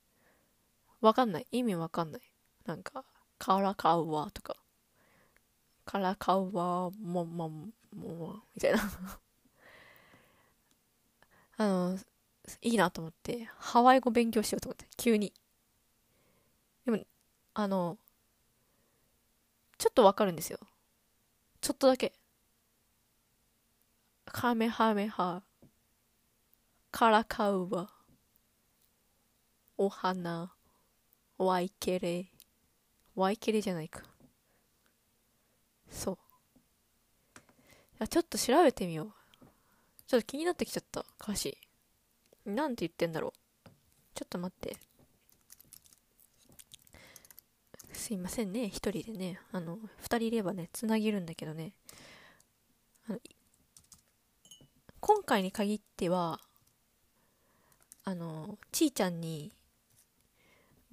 [1.01, 1.46] わかんない。
[1.51, 2.20] 意味わかんない。
[2.64, 3.05] なんか
[3.38, 4.57] カラカウワとか。
[5.85, 8.79] カラカウワモンモンモンみたいな。
[11.59, 11.99] あの
[12.62, 15.33] いいなと思ってハワイ語勉強しようと思って急に。
[17.59, 17.97] あの
[19.79, 20.59] ちょっとわかるんですよ。
[21.62, 22.12] ちょっとだけ。
[24.27, 25.42] カメハメハ。
[26.90, 27.88] カラカウバ。
[29.79, 30.53] お花。
[31.38, 32.27] ワイケレ。
[33.14, 34.03] ワイケレじゃないか。
[35.88, 36.19] そ
[37.99, 38.07] う。
[38.07, 39.47] ちょっと調べてみよう。
[40.07, 41.07] ちょっと気になってきちゃった。
[41.19, 41.57] 歌詞
[42.45, 43.71] なんて言ってんだろう。
[44.14, 44.77] ちょっと待って。
[48.07, 48.69] すいませんね。
[48.69, 49.40] 一人でね。
[49.51, 51.73] あの二人いればねつなげるんだけどね。
[55.01, 56.38] 今回に限っては
[58.05, 59.51] あのちーちゃんに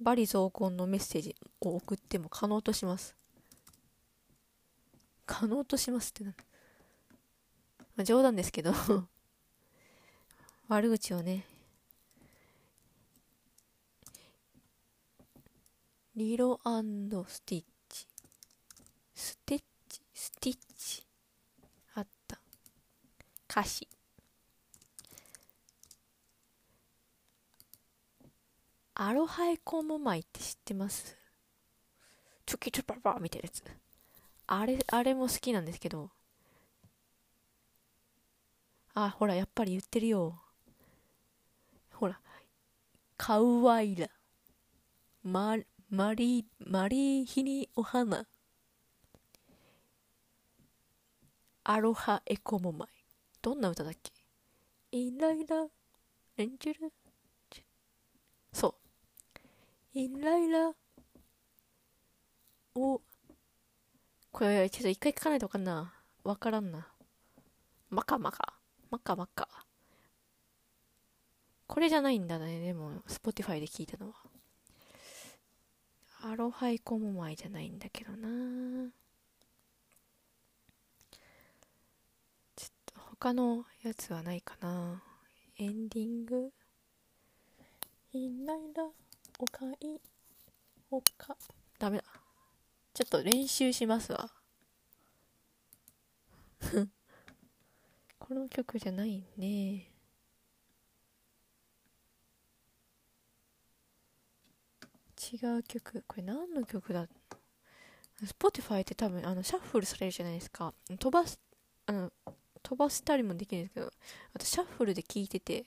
[0.00, 3.14] バリ増婚のメッセージを送っても可能とします。
[5.24, 6.34] 可能としますってな、
[7.94, 8.72] まあ、冗談ですけど。
[10.66, 11.46] 悪口をね
[16.16, 16.60] リロ
[17.26, 18.06] スティッチ。
[19.16, 20.00] スティッチ？
[20.14, 21.02] スティッチ？
[21.96, 22.38] あった。
[23.50, 23.88] 歌詞。
[28.94, 31.16] アロハエコモマイって知ってます？
[32.46, 33.64] チョキチョパパみたいなやつ。
[34.46, 36.10] あれあれも好きなんですけど。
[38.94, 40.38] あほらやっぱり言ってるよ。
[41.94, 42.20] ほら。
[43.16, 44.08] カウアイラ。
[45.24, 45.56] マ
[45.90, 48.26] マリマリーヒニお花
[51.62, 52.88] アロハエコモマイ。
[53.40, 54.12] どんな歌だっけ？
[54.92, 55.66] イライラ。
[56.36, 56.92] エンジェル。
[58.52, 58.74] そ
[59.94, 59.98] う。
[59.98, 60.72] イライラ。
[62.74, 63.00] お
[64.32, 65.94] これちょっと一回聞かないとわかんな。
[66.24, 66.88] わからんな。
[67.90, 68.54] マカマカ。
[68.90, 69.48] マカマカ。
[71.66, 72.60] これじゃないんだね。
[72.60, 74.14] でも Spotify で聞いたのは。
[76.26, 78.88] アロハイコモマイじゃないんだけどな。
[82.56, 85.02] ちょっと他のやつはないかな。
[85.58, 86.50] エンディング？
[88.14, 88.84] イライラ
[89.38, 90.00] おかい？
[90.90, 91.36] おか。
[91.78, 92.04] ダメだ。
[92.94, 94.30] ちょっと練習しますわ。
[98.18, 99.93] この曲じゃないね。
[105.32, 106.04] 違う曲。
[106.06, 107.06] これ何の曲だ
[108.22, 110.74] ？Spotify って多分あのシャッフルされるじゃないですか。
[110.98, 111.38] 飛ばす
[111.86, 112.12] あの
[112.62, 113.92] 飛ばしたりもできるんですけど
[114.34, 115.64] あとシャッフルで聞いてて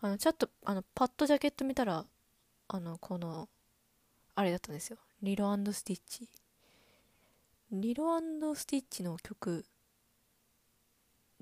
[0.00, 2.04] あのちょっとあのパッドジャケット見たら
[2.68, 3.48] あのこの
[4.34, 4.98] あれだったんですよ。
[5.22, 6.28] リロスティッチ
[7.72, 8.20] リロ
[8.54, 9.64] スティッチの曲。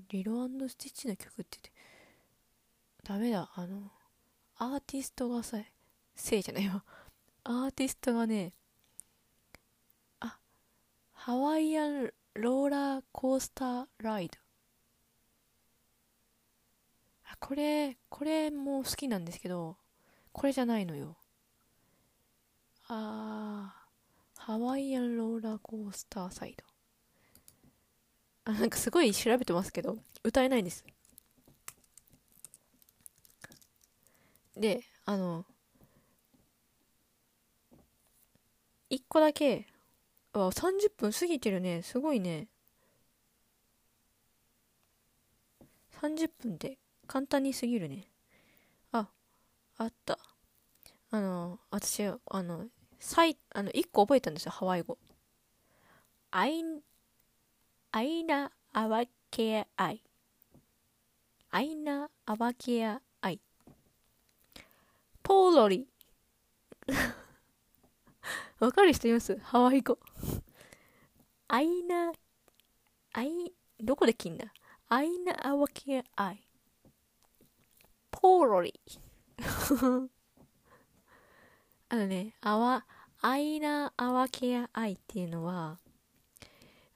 [0.09, 1.71] リロスティッチの曲って言って
[3.03, 3.49] ダメだ。
[3.53, 3.91] あの
[4.57, 5.71] アーティストがさえ
[6.15, 6.83] せいじゃないわ。
[7.47, 8.53] アーティストがね
[10.19, 10.39] あ
[11.13, 14.37] ハワイアンローラーコースターライド。
[17.27, 19.77] あこれこれも好きなんですけど
[20.31, 21.17] これじゃないのよ。
[22.87, 26.63] あーハワイアンローラーコースターサイド。
[28.45, 30.83] あなんかすごい調べてますけど歌えないんです。
[34.57, 35.45] であの
[38.95, 39.67] 1個だけ。
[40.33, 41.81] わ30分過ぎてるね。
[41.81, 42.47] すごいね。
[46.01, 46.77] 30分で
[47.07, 48.05] 簡単に過ぎるね。
[48.91, 49.07] あ
[49.77, 50.17] あった。
[51.11, 52.65] あの私あの
[52.99, 54.97] さいあの1個覚えたんですよハワイ語。
[56.31, 56.63] アイ
[57.91, 60.01] アイナアワケアイ。
[61.51, 63.39] アイナアワケアアイ。
[65.23, 65.87] ポーロリ。
[68.65, 69.99] わかる人いますハワイ語。
[71.47, 72.11] アイナ、
[73.13, 74.51] アイ、どこで切んだ？
[74.89, 76.41] アイナアワケアイ。
[78.09, 78.73] ポーロリ。
[81.89, 82.87] あのね、アワ、
[83.21, 85.77] アイナアワケアアイっていうのは、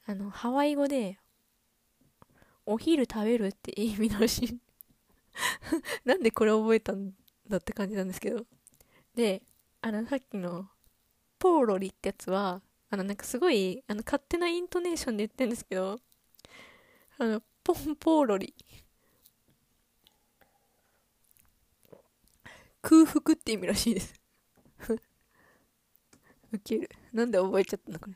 [0.08, 1.20] あの、ハワイ語で、
[2.66, 4.60] お昼食べるって意味らしい。
[6.04, 7.14] なんでこれ覚えたん
[7.48, 8.48] だって感じなんですけど。
[9.14, 9.44] で、
[9.82, 10.68] あの、さっきの、
[11.40, 16.00] ポーロリってやつは、あの、なんかすごい、あの、勝手なイントネーションで言ってるんですけど、
[17.18, 18.54] あの、ポンポーロリ。
[22.82, 24.14] 空腹って意味らしいです
[26.52, 26.90] ウケる。
[27.14, 28.16] なんで覚えちゃったのこれ。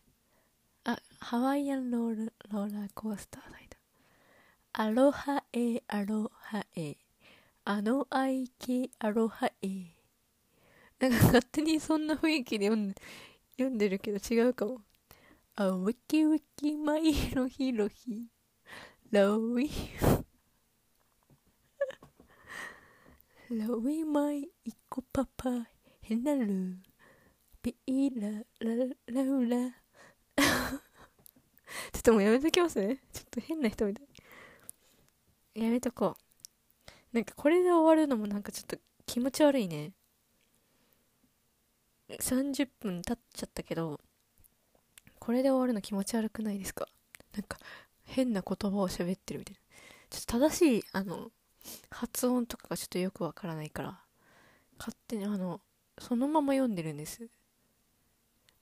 [0.86, 3.78] あ、ハワイアンローラローラーコースターライド。
[4.74, 6.98] アロハエアロハエ。
[7.66, 10.03] あのアイケアロハエ。
[11.04, 12.96] なんか勝手にそんな雰囲気で読んで
[13.58, 14.80] 読んでるけど違うかも。
[15.58, 18.30] あ、ウィキウィキマイロヒロヒ。
[19.12, 19.70] ロウィ。
[23.50, 25.50] ロウィマイイコパパ
[26.00, 26.78] ヘナル。
[27.62, 29.58] ピーラララウラ。
[31.92, 33.02] ちょっともうやめときますね。
[33.12, 35.64] ちょっと変な人みたい。
[35.64, 36.16] やめとこ
[37.12, 37.16] う。
[37.16, 39.92] なんかこれで終わるのもなんかちょっと気持ち悪いね。
[42.20, 44.00] 30分経っちゃったけど
[45.20, 46.88] これで終わるの気持ち悪くないですか？
[47.34, 47.58] なんか
[48.04, 49.60] 変な言葉を喋ってるみたいな。
[50.10, 51.32] ちょっと正しいあの
[51.90, 54.00] 発音とかがちょっとよくわからないから
[54.78, 55.62] 勝手にあの
[55.98, 57.28] そのまま読んでるんです。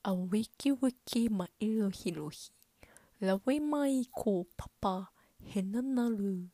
[0.03, 2.51] あウィキウィキマイロヒロヒ
[3.19, 5.11] ラウィマイコパパ
[5.43, 6.47] ヘナナル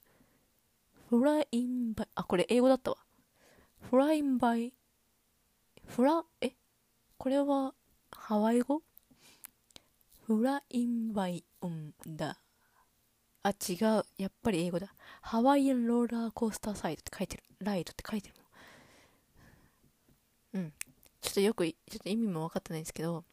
[1.10, 2.97] フラインバイあこれ英語だったわ。
[3.89, 4.73] フラインバイ
[5.86, 6.51] フラえ？
[7.17, 7.73] これは
[8.12, 8.82] ハワイ語？
[10.25, 12.38] フラインバイオンだ。
[13.43, 14.06] あ、違う。
[14.17, 14.93] やっぱり英語だ。
[15.21, 17.43] ハワイアンローラーコースターサイドって書いてる。
[17.60, 18.36] ライドって書いてる
[20.53, 20.63] もん。
[20.63, 20.73] うん。
[21.21, 23.23] ちょっとよく、ちょっと意味も分かってないんですけど、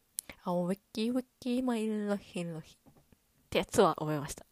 [0.43, 2.93] あ、ウィッキーウィッキーマイルロヒロヒっ
[3.49, 4.45] てやつは覚えました。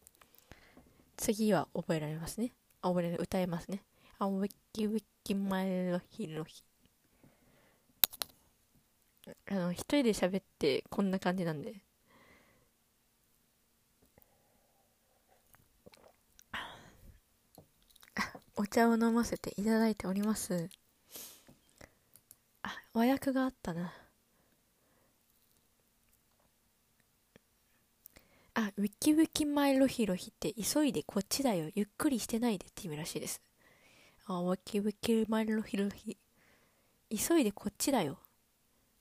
[1.15, 2.51] 次は覚えられますね。
[2.81, 3.17] 覚えられ。
[3.17, 3.83] 歌えますね。
[4.19, 6.63] あ、ウィッキーウィッキーマイルロヒロヒ。
[9.49, 11.81] あの、一人で喋ってこんな感じなんで。
[18.55, 20.69] お茶を飲ませていただいております。
[22.61, 23.93] あ、和訳があったな。
[28.55, 31.69] あ、ウィキウィキマイロヒロヒって急いでこっちだよ。
[31.73, 33.41] ゆっくりしてないでって意味らしいです。
[34.27, 36.17] あ、ウィキウィキマイロヒロヒ。
[37.09, 38.19] 急いでこっちだよ。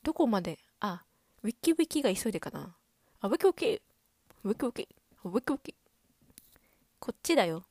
[0.03, 1.05] どこまで、あ、
[1.45, 2.77] ウィキウィキが急いでかな。
[3.21, 3.83] あ、ウィキウィキ、
[4.45, 4.89] ウィキウィキ、
[5.25, 5.75] ウィキウィキ。
[6.99, 7.65] こっちだよ。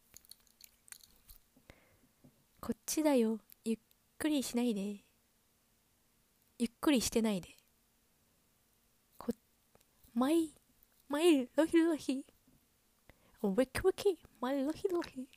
[2.62, 3.40] こっちだよ。
[3.66, 3.78] ゆっ
[4.18, 5.04] くりしないで。
[6.58, 7.50] ゆっくりしてないで。
[9.18, 9.34] こ、
[10.14, 10.52] マイ、
[11.10, 12.26] マイロヒロヒ。
[13.44, 15.28] ウィキウィキ、マイロヒロヒ。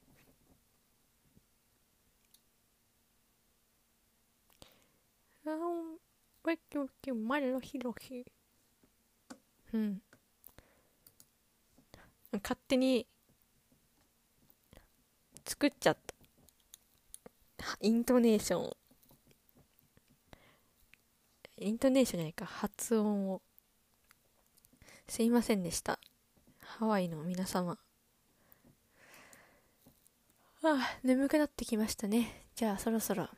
[5.47, 6.03] あ
[6.45, 8.24] ウキウキマロヒロヒ
[9.72, 10.03] うん
[12.32, 13.07] 勝手に
[15.47, 15.99] 作っちゃっ
[17.57, 18.72] たイントネーション
[21.57, 22.47] イントネーションじゃないか。
[22.47, 23.40] 発音を。
[25.09, 26.01] すいませんでした。
[26.61, 27.78] ハワイの皆様。
[30.62, 32.47] ああ眠くなってきましたね。
[32.57, 33.28] じゃあそろそろ。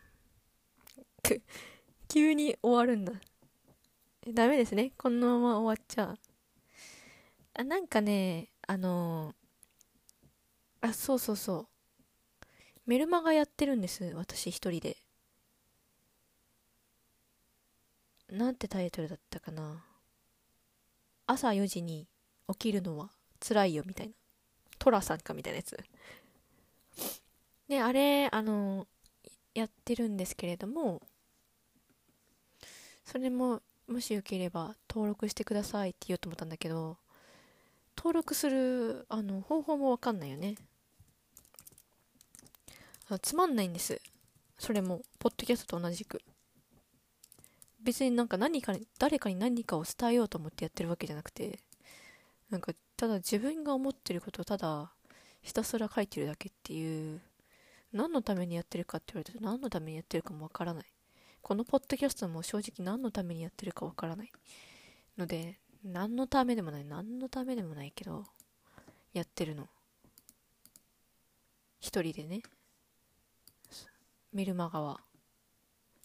[2.08, 3.12] 急に終わるんだ。
[4.32, 4.92] ダメですね。
[4.96, 6.18] このまま終わっちゃう。
[7.54, 11.66] あなんかねあのー、あそうそうそう。
[12.86, 14.04] メルマガやってるんです。
[14.14, 14.96] 私一人で。
[18.30, 19.84] なんてタイトルだったかな。
[21.26, 22.08] 朝4時に
[22.48, 24.12] 起きるのは辛いよみたいな。
[24.78, 25.76] トラさんかみたいなやつ。
[27.68, 28.86] であれあの
[29.54, 31.02] やってるんですけれども
[33.06, 36.98] それももしよければ登録してくださいって言おうと思ったんだけど
[37.96, 40.56] 登録するあの方法もわかんないよね。
[43.08, 44.00] あつまんないんです。
[44.58, 46.20] それもポッドキャストと同じく。
[47.80, 51.60] 別になんか何か誰かに何かを伝えようと思ってやってるわけじゃなくて
[52.50, 54.90] なんかただ自分が思ってることをただ
[55.40, 57.20] ひたすら書いてるだけっていう
[57.92, 60.95] 何のためにやってるかって言われると何のためにやってるかもわからない。
[61.46, 64.32] このポッドキャストも正直何のためにやってるかわからない
[65.16, 68.24] ので何のためでもない何のためでもないけど
[69.12, 69.68] やってるの。
[71.78, 72.42] 一人でね。
[74.32, 74.98] メルマガは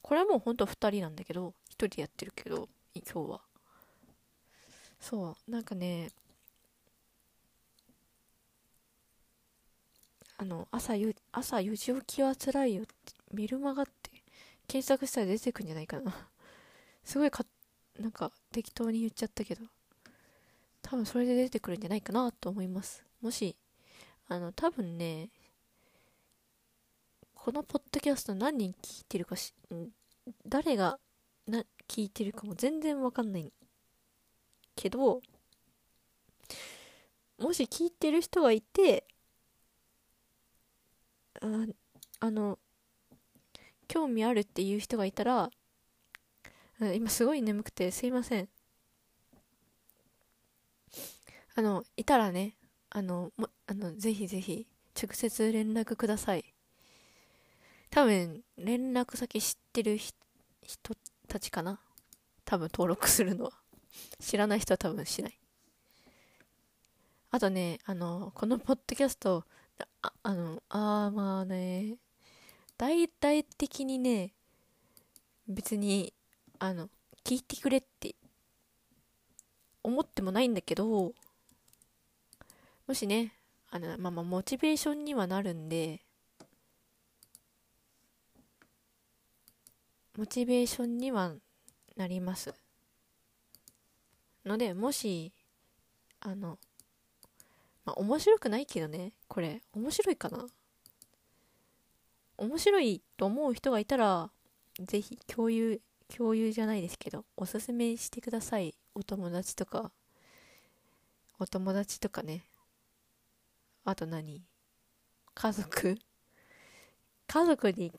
[0.04, 3.42] これはもうほんと2人なんだけど1人でやってるけど今日は。
[5.00, 5.52] そう。
[5.52, 6.12] なんかね
[10.38, 12.92] あの朝ゆ朝4時起きはつらいよって
[13.34, 13.88] メルマガ
[14.72, 16.30] 検索したら出てくんじゃないかな。
[17.04, 17.46] すごいか
[18.00, 19.66] なんか適当に言っちゃったけど。
[20.82, 23.04] 多分それで出てくるんじゃないかなと思います。
[23.20, 23.58] もし
[24.30, 25.30] あの多分ね
[27.36, 29.54] このポッドキャスト何人聞いてるかし、
[30.46, 31.02] 誰が
[31.48, 33.52] な聞いてるかも全然わかんない
[34.78, 35.22] けど、
[37.40, 39.06] もし聞いてる人がいて、
[41.42, 41.66] あ
[42.22, 42.58] あの、
[43.92, 45.50] 興味あるっていう人がいたら、
[46.96, 48.48] 今すごい眠くてすいません。
[51.56, 52.56] あの、いたらね、
[52.90, 54.66] あの、もあのぜひぜひ
[54.96, 56.46] 直接連絡ください。
[57.90, 60.96] 多分、連絡先知ってる人
[61.28, 61.82] たちかな？
[62.46, 63.52] 多分登録するのは。
[64.22, 65.38] 知らない人は多分しない。
[67.30, 69.44] あとね、あの、このポッドキャスト、
[70.02, 71.98] ああの、あーまあね、
[72.82, 74.34] 大体的にね、
[75.48, 76.16] 別に、
[76.58, 76.90] あの、
[77.24, 78.16] 聞いてくれって
[79.84, 81.14] 思ってもないんだけど、
[82.88, 83.34] もしね、
[83.70, 86.02] あの、まあまあ、モチベーションにはなるんで、
[90.18, 91.34] モチベーションには
[91.96, 92.52] なります。
[94.44, 95.32] のでもし
[96.20, 96.58] あの
[97.86, 100.48] まあ面白くないけどねこれ面白いかな。
[102.42, 104.32] 面白いと思う人がいたら
[104.80, 105.80] ぜひ共有
[106.18, 108.74] 共有じゃないですけどおすすめしてください。
[108.96, 109.92] お友達とか。
[111.38, 112.44] お友達とかね。
[113.86, 114.42] あと何？
[115.36, 116.00] 家族？
[117.28, 117.94] 家族に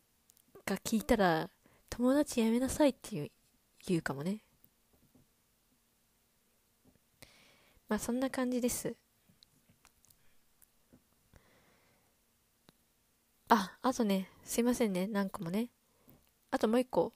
[0.66, 1.48] が聞いたら
[1.88, 3.30] 友達やめなさいっていう
[3.86, 4.38] 言うかもね。
[7.88, 8.96] まあそんな感じです。
[13.48, 14.31] ああとね。
[14.44, 15.68] すいませんね何個もね。
[16.50, 17.12] あともう一個。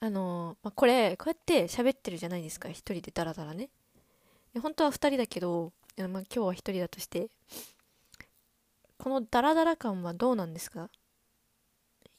[0.00, 2.68] あの、まあ、これこうやって喋ってるじゃないですか。
[2.68, 3.70] 一人でダラダラね。
[4.60, 7.28] 本当は二人だけど、まあ、今日は一人だとして。
[8.98, 10.90] このダラダラ感はどうなんですか？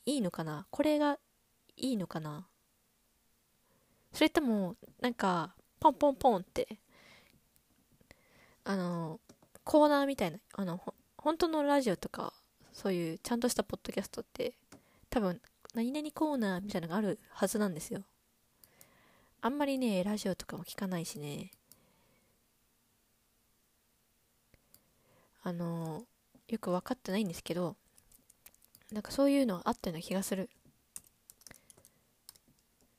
[0.06, 0.66] いいのかな？
[0.72, 1.20] これが
[1.78, 2.47] いいのかな？
[4.14, 6.80] それともなんかポンポンポンって。
[8.64, 9.20] あの
[9.64, 10.80] コーナーみたいなあの
[11.18, 12.34] 本当のラジオとか
[12.82, 14.53] そういうちゃんとしたポッドキャストって
[15.11, 15.39] 多分
[15.75, 18.01] 何々コーナーみたいなのがあるはずなんですよ。
[19.41, 21.51] あんまりねラジオとかも聞かないしね。
[25.43, 26.05] あの
[26.47, 27.75] よく分かってないんですけど
[28.91, 30.49] なんかそういうのあったような気がする。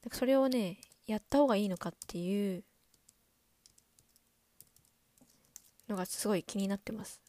[0.05, 0.79] なんかそれをね
[1.09, 2.63] やった方がいいのかっていう
[5.89, 7.22] のがすごい気になってます。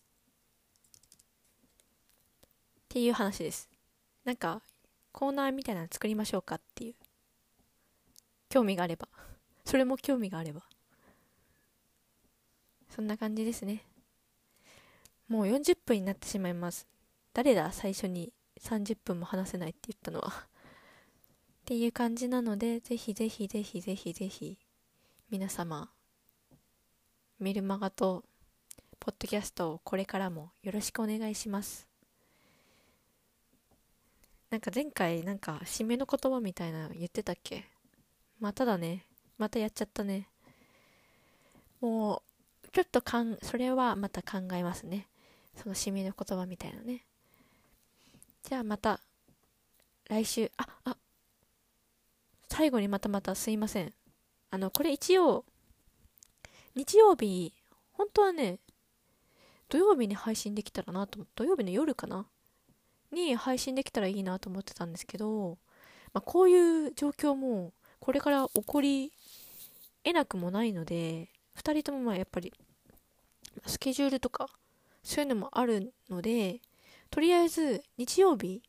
[2.93, 3.71] っていう話です。
[4.23, 4.61] なんか
[5.11, 6.95] コーナーみたいなの作りましょうかっていう。
[8.49, 9.07] 興味があれば。
[9.65, 10.61] それも興味があれば。
[12.91, 13.83] そんな感じですね。
[15.27, 16.85] もう40分になってしまいます。
[17.33, 20.29] 誰だ最初に30分も話せないって言ったのは。
[20.29, 24.59] っていう感じなのでぜひぜひぜひぜひぜひ
[25.31, 25.91] 皆様
[27.39, 28.23] メルマガと
[28.99, 31.91] ポッドキャストをこれからもよろしくお願いします。
[34.53, 37.63] なんか前回なんか締めの言葉みたいなの言ってたっけ？
[38.39, 39.03] まただね。
[39.39, 40.27] またやっちゃったね。
[41.81, 42.21] も
[42.63, 45.07] うちょっとかんそれはまた考えますね。
[45.55, 47.03] その締めの言葉みたいなね。
[48.43, 48.99] じゃあまた
[50.07, 50.51] 来週。
[50.57, 50.97] ああ。
[52.47, 53.91] 最後にまたまたすいません。
[54.51, 55.45] あのこれ一応
[56.75, 57.51] 日曜日
[57.93, 58.59] 本当はね
[59.67, 62.27] 土曜日に配信できたらなと思って土曜日の夜かな。
[63.13, 65.57] に配信できたらいいなと思ってたんですけど、
[66.13, 69.11] まあ、こういう状況もこれから起こり
[70.03, 72.53] 得なくもないので2人ともまあやっぱり
[73.65, 74.47] スケジュールとか
[75.03, 76.59] そういうのもあるので
[77.09, 78.61] とりあえず日曜日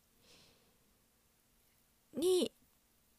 [2.17, 2.51] に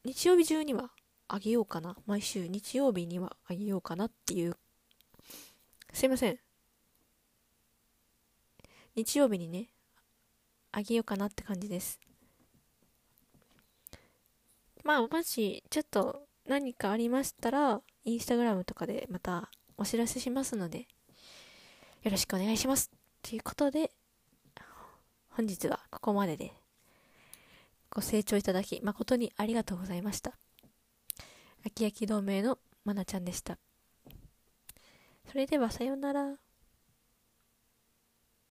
[0.04, 0.90] 日曜日中には
[1.28, 1.96] あげようかな。
[2.06, 4.56] 毎週日曜日にはあげようかなっていう。
[5.92, 6.38] すいません。
[8.94, 9.68] 日曜日にね
[10.72, 12.00] あげようかなって感じです。
[14.84, 20.86] まあもしちょっと何かありましたらインスタグラムとかでまたお知らせしますので
[22.04, 23.90] よろしくお願いしますということで
[25.30, 26.52] 本日はここまでで
[27.90, 30.32] ご清聴いただき誠にありがとうございました。
[31.66, 33.58] あきやき同盟のまなちゃんでした。
[35.28, 36.45] それではさようなら。